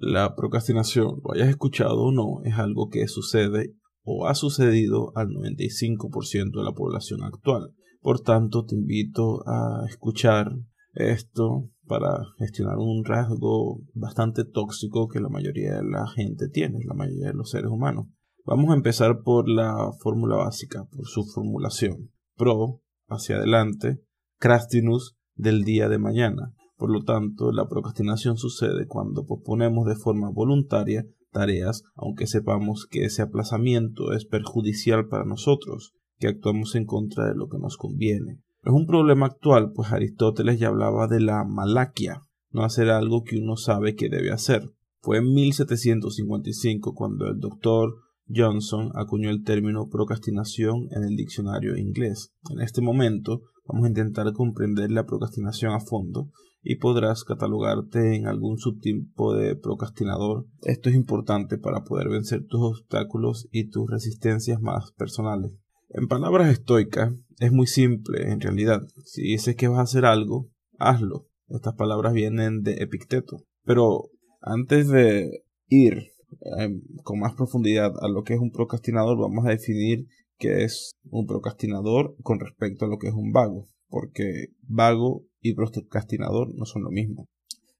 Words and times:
La 0.00 0.34
procrastinación, 0.34 1.20
lo 1.22 1.34
hayas 1.34 1.50
escuchado 1.50 2.04
o 2.04 2.10
no, 2.10 2.40
es 2.44 2.54
algo 2.58 2.88
que 2.88 3.06
sucede 3.06 3.74
o 4.02 4.26
ha 4.26 4.34
sucedido 4.34 5.12
al 5.14 5.28
95% 5.28 6.58
de 6.58 6.64
la 6.64 6.72
población 6.72 7.22
actual. 7.22 7.74
Por 8.00 8.20
tanto, 8.20 8.64
te 8.64 8.76
invito 8.76 9.46
a 9.46 9.84
escuchar 9.86 10.52
esto 10.94 11.68
para 11.86 12.24
gestionar 12.38 12.78
un 12.78 13.04
rasgo 13.04 13.82
bastante 13.92 14.44
tóxico 14.44 15.06
que 15.06 15.20
la 15.20 15.28
mayoría 15.28 15.74
de 15.76 15.84
la 15.84 16.06
gente 16.06 16.48
tiene, 16.48 16.78
la 16.86 16.94
mayoría 16.94 17.26
de 17.26 17.34
los 17.34 17.50
seres 17.50 17.70
humanos. 17.70 18.06
Vamos 18.46 18.70
a 18.70 18.76
empezar 18.76 19.20
por 19.22 19.50
la 19.50 19.92
fórmula 20.00 20.36
básica, 20.36 20.86
por 20.90 21.06
su 21.06 21.24
formulación. 21.26 22.10
Pro, 22.36 22.80
hacia 23.06 23.36
adelante, 23.36 24.00
crastinus, 24.38 25.18
del 25.34 25.64
día 25.64 25.90
de 25.90 25.98
mañana. 25.98 26.54
Por 26.80 26.90
lo 26.90 27.04
tanto, 27.04 27.52
la 27.52 27.68
procrastinación 27.68 28.38
sucede 28.38 28.86
cuando 28.86 29.26
posponemos 29.26 29.84
de 29.84 29.96
forma 29.96 30.30
voluntaria 30.30 31.04
tareas, 31.30 31.82
aunque 31.94 32.26
sepamos 32.26 32.86
que 32.90 33.04
ese 33.04 33.20
aplazamiento 33.20 34.14
es 34.14 34.24
perjudicial 34.24 35.06
para 35.06 35.26
nosotros, 35.26 35.92
que 36.18 36.28
actuamos 36.28 36.74
en 36.76 36.86
contra 36.86 37.26
de 37.26 37.34
lo 37.34 37.48
que 37.50 37.58
nos 37.58 37.76
conviene. 37.76 38.40
Es 38.64 38.72
un 38.72 38.86
problema 38.86 39.26
actual, 39.26 39.72
pues 39.74 39.92
Aristóteles 39.92 40.58
ya 40.58 40.68
hablaba 40.68 41.06
de 41.06 41.20
la 41.20 41.44
malaquia, 41.44 42.22
no 42.50 42.64
hacer 42.64 42.88
algo 42.88 43.24
que 43.24 43.36
uno 43.36 43.58
sabe 43.58 43.94
que 43.94 44.08
debe 44.08 44.30
hacer. 44.30 44.70
Fue 45.02 45.18
en 45.18 45.34
1755 45.34 46.94
cuando 46.94 47.26
el 47.26 47.38
doctor 47.40 47.94
Johnson 48.34 48.90
acuñó 48.94 49.28
el 49.28 49.44
término 49.44 49.90
procrastinación 49.90 50.88
en 50.92 51.04
el 51.04 51.14
diccionario 51.14 51.76
inglés. 51.76 52.32
En 52.50 52.62
este 52.62 52.80
momento 52.80 53.42
vamos 53.70 53.86
a 53.86 53.88
intentar 53.88 54.32
comprender 54.32 54.90
la 54.90 55.06
procrastinación 55.06 55.72
a 55.72 55.80
fondo 55.80 56.30
y 56.62 56.76
podrás 56.76 57.24
catalogarte 57.24 58.16
en 58.16 58.26
algún 58.26 58.58
subtipo 58.58 59.34
de 59.34 59.56
procrastinador. 59.56 60.46
Esto 60.62 60.90
es 60.90 60.96
importante 60.96 61.56
para 61.56 61.84
poder 61.84 62.08
vencer 62.08 62.44
tus 62.46 62.60
obstáculos 62.60 63.48
y 63.50 63.70
tus 63.70 63.88
resistencias 63.88 64.60
más 64.60 64.92
personales. 64.92 65.52
En 65.88 66.06
palabras 66.06 66.50
estoicas, 66.50 67.12
es 67.38 67.52
muy 67.52 67.66
simple 67.66 68.30
en 68.30 68.40
realidad. 68.40 68.82
Si 69.04 69.22
dices 69.22 69.56
que 69.56 69.68
vas 69.68 69.78
a 69.78 69.82
hacer 69.82 70.04
algo, 70.04 70.50
hazlo. 70.78 71.26
Estas 71.48 71.74
palabras 71.74 72.12
vienen 72.12 72.62
de 72.62 72.74
Epicteto. 72.74 73.44
Pero 73.64 74.10
antes 74.40 74.88
de 74.88 75.44
ir 75.68 76.12
em, 76.58 76.82
con 77.02 77.18
más 77.18 77.34
profundidad 77.34 77.92
a 78.00 78.08
lo 78.08 78.22
que 78.22 78.34
es 78.34 78.40
un 78.40 78.52
procrastinador, 78.52 79.18
vamos 79.18 79.46
a 79.46 79.50
definir 79.50 80.06
qué 80.40 80.64
es 80.64 80.96
un 81.04 81.26
procrastinador 81.26 82.16
con 82.22 82.40
respecto 82.40 82.86
a 82.86 82.88
lo 82.88 82.98
que 82.98 83.08
es 83.08 83.14
un 83.14 83.30
vago. 83.30 83.68
Porque 83.88 84.46
vago 84.62 85.26
y 85.40 85.54
procrastinador 85.54 86.52
no 86.54 86.64
son 86.64 86.82
lo 86.82 86.90
mismo. 86.90 87.28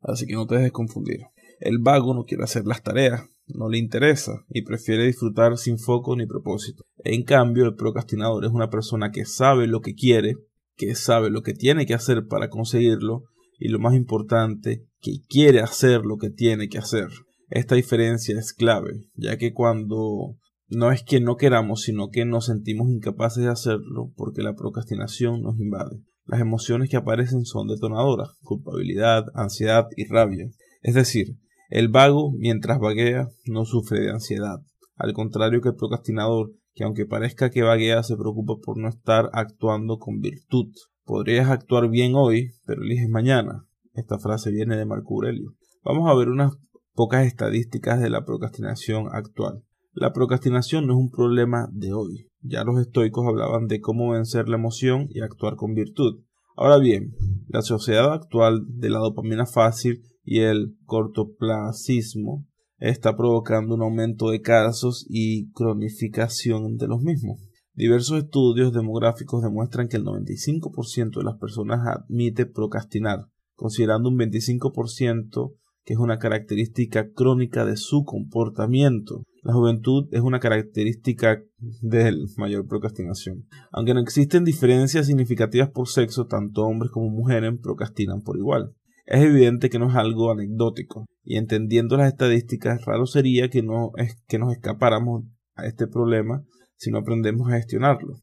Así 0.00 0.26
que 0.26 0.34
no 0.34 0.46
te 0.46 0.56
dejes 0.56 0.72
confundir. 0.72 1.20
El 1.58 1.78
vago 1.78 2.14
no 2.14 2.24
quiere 2.24 2.44
hacer 2.44 2.64
las 2.66 2.82
tareas, 2.82 3.22
no 3.46 3.68
le 3.68 3.78
interesa 3.78 4.44
y 4.48 4.62
prefiere 4.62 5.06
disfrutar 5.06 5.56
sin 5.58 5.78
foco 5.78 6.16
ni 6.16 6.26
propósito. 6.26 6.84
En 7.04 7.22
cambio, 7.22 7.64
el 7.64 7.74
procrastinador 7.74 8.44
es 8.44 8.50
una 8.50 8.70
persona 8.70 9.10
que 9.10 9.24
sabe 9.24 9.66
lo 9.66 9.80
que 9.80 9.94
quiere, 9.94 10.36
que 10.76 10.94
sabe 10.94 11.30
lo 11.30 11.42
que 11.42 11.52
tiene 11.52 11.86
que 11.86 11.94
hacer 11.94 12.26
para 12.26 12.48
conseguirlo 12.48 13.24
y 13.58 13.68
lo 13.68 13.78
más 13.78 13.94
importante, 13.94 14.86
que 15.00 15.20
quiere 15.28 15.60
hacer 15.60 16.02
lo 16.04 16.16
que 16.16 16.30
tiene 16.30 16.68
que 16.68 16.78
hacer. 16.78 17.08
Esta 17.50 17.74
diferencia 17.74 18.38
es 18.38 18.54
clave, 18.54 19.02
ya 19.16 19.36
que 19.36 19.52
cuando 19.52 20.36
no 20.70 20.92
es 20.92 21.02
que 21.02 21.20
no 21.20 21.36
queramos, 21.36 21.82
sino 21.82 22.10
que 22.10 22.24
nos 22.24 22.46
sentimos 22.46 22.88
incapaces 22.90 23.42
de 23.42 23.50
hacerlo 23.50 24.12
porque 24.16 24.42
la 24.42 24.54
procrastinación 24.54 25.42
nos 25.42 25.58
invade. 25.58 26.00
Las 26.26 26.40
emociones 26.40 26.88
que 26.88 26.96
aparecen 26.96 27.44
son 27.44 27.66
detonadoras, 27.66 28.30
culpabilidad, 28.42 29.26
ansiedad 29.34 29.88
y 29.96 30.06
rabia. 30.06 30.48
Es 30.80 30.94
decir, 30.94 31.36
el 31.70 31.88
vago, 31.88 32.32
mientras 32.38 32.78
vaguea, 32.78 33.28
no 33.46 33.64
sufre 33.64 34.00
de 34.00 34.10
ansiedad. 34.10 34.60
Al 34.94 35.12
contrario 35.12 35.60
que 35.60 35.70
el 35.70 35.74
procrastinador, 35.74 36.52
que 36.74 36.84
aunque 36.84 37.04
parezca 37.04 37.50
que 37.50 37.62
vaguea, 37.62 38.04
se 38.04 38.16
preocupa 38.16 38.54
por 38.62 38.78
no 38.78 38.88
estar 38.88 39.28
actuando 39.32 39.98
con 39.98 40.20
virtud. 40.20 40.72
Podrías 41.04 41.48
actuar 41.48 41.88
bien 41.88 42.12
hoy, 42.14 42.52
pero 42.64 42.82
eliges 42.82 43.08
mañana. 43.08 43.66
Esta 43.92 44.20
frase 44.20 44.52
viene 44.52 44.76
de 44.76 44.86
Marco 44.86 45.14
Aurelio. 45.14 45.54
Vamos 45.82 46.08
a 46.08 46.14
ver 46.14 46.28
unas 46.28 46.52
pocas 46.94 47.26
estadísticas 47.26 48.00
de 48.00 48.10
la 48.10 48.24
procrastinación 48.24 49.08
actual. 49.10 49.64
La 49.92 50.12
procrastinación 50.12 50.86
no 50.86 50.92
es 50.92 50.98
un 50.98 51.10
problema 51.10 51.68
de 51.72 51.92
hoy. 51.92 52.28
Ya 52.42 52.62
los 52.62 52.80
estoicos 52.80 53.26
hablaban 53.26 53.66
de 53.66 53.80
cómo 53.80 54.10
vencer 54.10 54.48
la 54.48 54.56
emoción 54.56 55.08
y 55.10 55.20
actuar 55.20 55.56
con 55.56 55.74
virtud. 55.74 56.22
Ahora 56.56 56.78
bien, 56.78 57.14
la 57.48 57.62
sociedad 57.62 58.12
actual 58.12 58.64
de 58.68 58.88
la 58.90 58.98
dopamina 58.98 59.46
fácil 59.46 60.02
y 60.22 60.40
el 60.40 60.76
cortoplacismo 60.84 62.46
está 62.78 63.16
provocando 63.16 63.74
un 63.74 63.82
aumento 63.82 64.30
de 64.30 64.40
casos 64.40 65.06
y 65.08 65.50
cronificación 65.52 66.76
de 66.76 66.86
los 66.86 67.02
mismos. 67.02 67.40
Diversos 67.74 68.24
estudios 68.24 68.72
demográficos 68.72 69.42
demuestran 69.42 69.88
que 69.88 69.96
el 69.96 70.04
95% 70.04 71.18
de 71.18 71.24
las 71.24 71.38
personas 71.38 71.80
admite 71.86 72.46
procrastinar, 72.46 73.26
considerando 73.54 74.08
un 74.08 74.18
25% 74.18 75.54
que 75.84 75.94
es 75.94 75.98
una 75.98 76.18
característica 76.18 77.10
crónica 77.12 77.64
de 77.64 77.76
su 77.76 78.04
comportamiento. 78.04 79.24
La 79.42 79.54
juventud 79.54 80.08
es 80.12 80.20
una 80.20 80.38
característica 80.38 81.42
de 81.80 82.14
mayor 82.36 82.66
procrastinación. 82.66 83.46
Aunque 83.72 83.94
no 83.94 84.00
existen 84.00 84.44
diferencias 84.44 85.06
significativas 85.06 85.70
por 85.70 85.88
sexo, 85.88 86.26
tanto 86.26 86.62
hombres 86.64 86.90
como 86.90 87.08
mujeres 87.08 87.54
procrastinan 87.62 88.20
por 88.20 88.36
igual. 88.36 88.74
Es 89.06 89.22
evidente 89.22 89.70
que 89.70 89.78
no 89.78 89.88
es 89.88 89.96
algo 89.96 90.30
anecdótico, 90.30 91.06
y 91.24 91.36
entendiendo 91.36 91.96
las 91.96 92.08
estadísticas, 92.08 92.84
raro 92.84 93.06
sería 93.06 93.48
que, 93.48 93.62
no 93.62 93.92
es, 93.96 94.22
que 94.28 94.38
nos 94.38 94.52
escapáramos 94.52 95.24
a 95.54 95.66
este 95.66 95.86
problema 95.86 96.44
si 96.76 96.90
no 96.90 96.98
aprendemos 96.98 97.48
a 97.48 97.56
gestionarlo. 97.56 98.20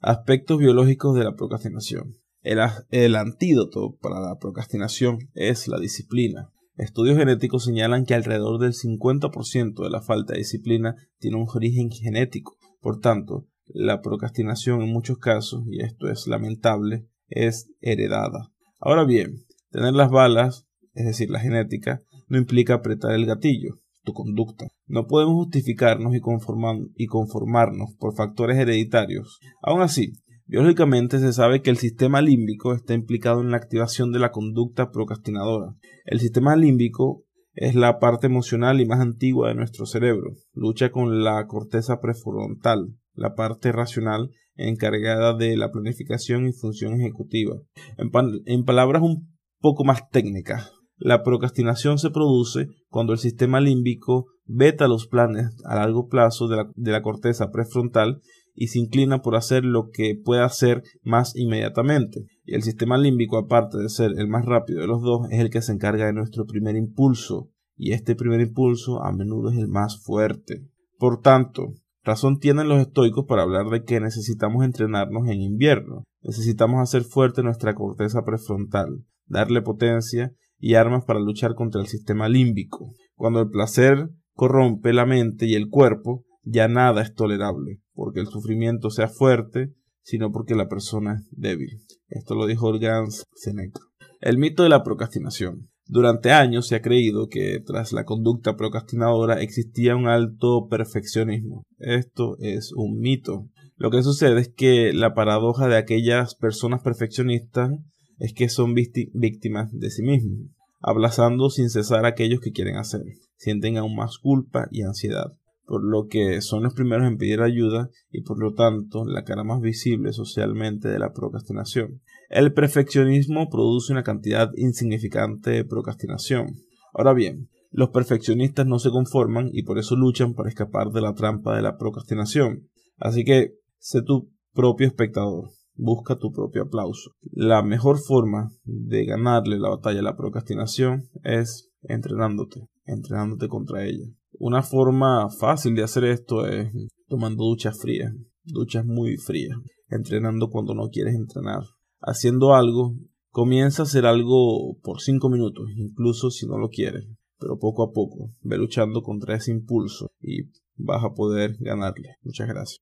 Aspectos 0.00 0.58
biológicos 0.58 1.16
de 1.16 1.24
la 1.24 1.34
procrastinación. 1.36 2.16
el 2.42 3.16
antídoto 3.16 3.96
para 4.00 4.20
la 4.20 4.38
procrastinación 4.38 5.18
es 5.34 5.68
la 5.68 5.78
disciplina. 5.78 6.50
Estudios 6.78 7.18
genéticos 7.18 7.64
señalan 7.64 8.04
que 8.06 8.14
alrededor 8.14 8.60
del 8.60 8.72
50% 8.72 9.82
de 9.82 9.90
la 9.90 10.00
falta 10.00 10.32
de 10.32 10.38
disciplina 10.38 10.94
tiene 11.18 11.36
un 11.36 11.48
origen 11.52 11.90
genético. 11.90 12.56
Por 12.80 13.00
tanto, 13.00 13.48
la 13.66 14.00
procrastinación 14.00 14.82
en 14.82 14.92
muchos 14.92 15.18
casos, 15.18 15.64
y 15.68 15.82
esto 15.82 16.08
es 16.08 16.28
lamentable, 16.28 17.08
es 17.26 17.68
heredada. 17.80 18.52
Ahora 18.78 19.02
bien, 19.02 19.44
tener 19.72 19.94
las 19.94 20.10
balas, 20.10 20.68
es 20.94 21.04
decir, 21.04 21.30
la 21.30 21.40
genética, 21.40 22.04
no 22.28 22.38
implica 22.38 22.74
apretar 22.74 23.12
el 23.12 23.26
gatillo, 23.26 23.80
tu 24.04 24.12
conducta. 24.12 24.68
No 24.86 25.08
podemos 25.08 25.34
justificarnos 25.34 26.14
y, 26.14 26.20
conformarnos 26.20 27.96
por 27.98 28.14
factores 28.14 28.56
hereditarios. 28.56 29.40
Aún 29.62 29.82
así, 29.82 30.12
Biológicamente 30.48 31.18
se 31.18 31.34
sabe 31.34 31.60
que 31.60 31.68
el 31.68 31.76
sistema 31.76 32.22
límbico 32.22 32.72
está 32.72 32.94
implicado 32.94 33.42
en 33.42 33.50
la 33.50 33.58
activación 33.58 34.12
de 34.12 34.18
la 34.18 34.30
conducta 34.30 34.90
procrastinadora. 34.90 35.74
El 36.06 36.20
sistema 36.20 36.56
límbico 36.56 37.24
es 37.52 37.74
la 37.74 37.98
parte 37.98 38.28
emocional 38.28 38.80
y 38.80 38.86
más 38.86 39.00
antigua 39.00 39.48
de 39.48 39.54
nuestro 39.54 39.84
cerebro. 39.84 40.30
Lucha 40.54 40.90
con 40.90 41.22
la 41.22 41.46
corteza 41.46 42.00
prefrontal, 42.00 42.94
la 43.12 43.34
parte 43.34 43.72
racional 43.72 44.30
encargada 44.54 45.34
de 45.34 45.54
la 45.58 45.70
planificación 45.70 46.46
y 46.46 46.52
función 46.54 46.98
ejecutiva. 46.98 47.56
En, 47.98 48.64
palabras 48.64 49.02
un 49.02 49.28
poco 49.60 49.84
más 49.84 50.08
técnicas, 50.08 50.72
la 50.96 51.22
procrastinación 51.22 51.98
se 51.98 52.08
produce 52.08 52.68
cuando 52.88 53.12
el 53.12 53.18
sistema 53.18 53.60
límbico 53.60 54.28
veta 54.46 54.88
los 54.88 55.08
planes 55.08 55.54
a 55.66 55.76
largo 55.76 56.08
plazo 56.08 56.48
de 56.48 56.90
la 56.90 57.02
corteza 57.02 57.50
prefrontal 57.50 58.22
y 58.60 58.66
se 58.68 58.80
inclina 58.80 59.22
por 59.22 59.36
hacer 59.36 59.64
lo 59.64 59.90
que 59.90 60.16
pueda 60.16 60.44
hacer 60.44 60.82
más 61.02 61.36
inmediatamente. 61.36 62.24
Y 62.44 62.54
el 62.54 62.64
sistema 62.64 62.98
límbico, 62.98 63.38
aparte 63.38 63.78
de 63.78 63.88
ser 63.88 64.12
el 64.18 64.26
más 64.26 64.44
rápido 64.44 64.80
de 64.80 64.88
los 64.88 65.00
dos, 65.00 65.28
es 65.30 65.38
el 65.38 65.48
que 65.48 65.62
se 65.62 65.72
encarga 65.72 66.06
de 66.06 66.12
nuestro 66.12 66.44
primer 66.44 66.74
impulso, 66.74 67.50
y 67.76 67.92
este 67.92 68.16
primer 68.16 68.40
impulso 68.40 69.00
a 69.04 69.12
menudo 69.12 69.50
es 69.50 69.58
el 69.58 69.68
más 69.68 70.02
fuerte. 70.02 70.64
Por 70.98 71.20
tanto, 71.20 71.74
razón 72.02 72.40
tienen 72.40 72.68
los 72.68 72.80
estoicos 72.80 73.26
para 73.26 73.42
hablar 73.42 73.68
de 73.70 73.84
que 73.84 74.00
necesitamos 74.00 74.64
entrenarnos 74.64 75.28
en 75.28 75.40
invierno. 75.40 76.02
Necesitamos 76.22 76.80
hacer 76.80 77.04
fuerte 77.04 77.44
nuestra 77.44 77.76
corteza 77.76 78.24
prefrontal, 78.24 79.04
darle 79.26 79.62
potencia 79.62 80.32
y 80.58 80.74
armas 80.74 81.04
para 81.04 81.20
luchar 81.20 81.54
contra 81.54 81.80
el 81.80 81.86
sistema 81.86 82.28
límbico. 82.28 82.92
Cuando 83.14 83.40
el 83.40 83.50
placer 83.50 84.10
corrompe 84.32 84.92
la 84.92 85.06
mente 85.06 85.46
y 85.46 85.54
el 85.54 85.68
cuerpo, 85.68 86.24
ya 86.50 86.68
nada 86.68 87.02
es 87.02 87.14
tolerable 87.14 87.80
porque 87.94 88.20
el 88.20 88.28
sufrimiento 88.28 88.90
sea 88.90 89.08
fuerte, 89.08 89.72
sino 90.02 90.32
porque 90.32 90.54
la 90.54 90.68
persona 90.68 91.16
es 91.16 91.28
débil. 91.32 91.80
Esto 92.08 92.34
lo 92.34 92.46
dijo 92.46 92.72
Gans 92.78 93.24
Seneca. 93.34 93.80
El 94.20 94.38
mito 94.38 94.62
de 94.62 94.68
la 94.68 94.82
procrastinación. 94.82 95.68
Durante 95.86 96.32
años 96.32 96.68
se 96.68 96.76
ha 96.76 96.82
creído 96.82 97.28
que 97.28 97.60
tras 97.64 97.92
la 97.92 98.04
conducta 98.04 98.56
procrastinadora 98.56 99.40
existía 99.40 99.96
un 99.96 100.06
alto 100.06 100.68
perfeccionismo. 100.68 101.64
Esto 101.78 102.36
es 102.40 102.72
un 102.74 102.98
mito. 102.98 103.48
Lo 103.76 103.90
que 103.90 104.02
sucede 104.02 104.40
es 104.40 104.52
que 104.54 104.92
la 104.92 105.14
paradoja 105.14 105.66
de 105.66 105.76
aquellas 105.76 106.34
personas 106.34 106.82
perfeccionistas 106.82 107.70
es 108.18 108.34
que 108.34 108.48
son 108.48 108.74
víctimas 108.74 109.70
de 109.72 109.90
sí 109.90 110.02
mismos. 110.02 110.50
aplazando 110.80 111.50
sin 111.50 111.70
cesar 111.70 112.04
a 112.04 112.08
aquellos 112.08 112.40
que 112.40 112.52
quieren 112.52 112.76
hacer. 112.76 113.02
Sienten 113.36 113.76
aún 113.76 113.96
más 113.96 114.18
culpa 114.18 114.68
y 114.70 114.82
ansiedad, 114.82 115.32
por 115.68 115.84
lo 115.84 116.06
que 116.08 116.40
son 116.40 116.62
los 116.62 116.72
primeros 116.72 117.06
en 117.06 117.18
pedir 117.18 117.42
ayuda 117.42 117.90
y 118.10 118.22
por 118.22 118.40
lo 118.40 118.54
tanto 118.54 119.04
la 119.04 119.22
cara 119.22 119.44
más 119.44 119.60
visible 119.60 120.14
socialmente 120.14 120.88
de 120.88 120.98
la 120.98 121.12
procrastinación. 121.12 122.00
El 122.30 122.54
perfeccionismo 122.54 123.50
produce 123.50 123.92
una 123.92 124.02
cantidad 124.02 124.50
insignificante 124.56 125.50
de 125.50 125.64
procrastinación. 125.66 126.54
Ahora 126.94 127.12
bien, 127.12 127.50
los 127.70 127.90
perfeccionistas 127.90 128.66
no 128.66 128.78
se 128.78 128.90
conforman 128.90 129.50
y 129.52 129.62
por 129.62 129.78
eso 129.78 129.94
luchan 129.94 130.32
para 130.32 130.48
escapar 130.48 130.90
de 130.90 131.02
la 131.02 131.14
trampa 131.14 131.54
de 131.54 131.62
la 131.62 131.76
procrastinación. 131.76 132.68
Así 132.96 133.24
que 133.24 133.52
sé 133.78 134.00
tu 134.00 134.32
propio 134.54 134.86
espectador, 134.86 135.50
busca 135.74 136.16
tu 136.16 136.32
propio 136.32 136.62
aplauso. 136.62 137.10
La 137.30 137.62
mejor 137.62 137.98
forma 137.98 138.50
de 138.64 139.04
ganarle 139.04 139.58
la 139.58 139.68
batalla 139.68 140.00
a 140.00 140.04
la 140.04 140.16
procrastinación 140.16 141.10
es 141.24 141.70
entrenándote, 141.82 142.68
entrenándote 142.86 143.48
contra 143.48 143.84
ella. 143.84 144.06
Una 144.38 144.62
forma 144.62 145.28
fácil 145.30 145.74
de 145.74 145.82
hacer 145.82 146.04
esto 146.04 146.46
es 146.46 146.72
tomando 147.08 147.44
duchas 147.44 147.78
frías, 147.80 148.12
duchas 148.44 148.84
muy 148.84 149.16
frías, 149.16 149.58
entrenando 149.88 150.50
cuando 150.50 150.74
no 150.74 150.88
quieres 150.88 151.14
entrenar, 151.14 151.62
haciendo 152.00 152.54
algo, 152.54 152.94
comienza 153.30 153.82
a 153.82 153.86
hacer 153.86 154.06
algo 154.06 154.78
por 154.82 155.00
5 155.00 155.28
minutos, 155.28 155.66
incluso 155.76 156.30
si 156.30 156.46
no 156.46 156.58
lo 156.58 156.68
quieres 156.68 157.06
pero 157.38 157.58
poco 157.58 157.82
a 157.82 157.92
poco 157.92 158.32
ve 158.42 158.58
luchando 158.58 159.02
contra 159.02 159.36
ese 159.36 159.52
impulso 159.52 160.10
y 160.20 160.50
vas 160.76 161.04
a 161.04 161.14
poder 161.14 161.56
ganarle. 161.60 162.16
Muchas 162.22 162.48
gracias. 162.48 162.80